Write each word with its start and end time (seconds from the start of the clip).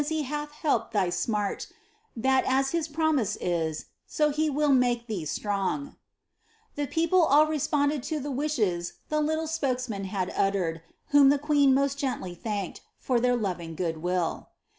since 0.03 0.09
he 0.09 0.23
hath 0.23 0.51
helpt 0.63 0.93
thy 0.93 1.11
smart, 1.11 1.67
That 2.15 2.43
as 2.47 2.71
his 2.71 2.87
promise 2.87 3.35
is, 3.35 3.85
so 4.07 4.31
he 4.31 4.49
will 4.49 4.71
make 4.73 5.05
thee 5.05 5.25
strung/' 5.25 5.95
The 6.73 6.87
people 6.87 7.21
all 7.21 7.45
responded 7.45 8.01
to 8.09 8.19
the 8.19 8.31
wishes 8.31 8.93
the 9.09 9.21
little 9.21 9.45
spokesman 9.45 10.05
had 10.05 10.33
uttered, 10.35 10.81
whom 11.09 11.29
the 11.29 11.37
queen 11.37 11.75
most 11.75 11.99
gently 11.99 12.33
thanked, 12.33 12.81
for 12.97 13.19
their 13.19 13.35
loving 13.35 13.75
good 13.75 13.97
viJI. 13.97 14.47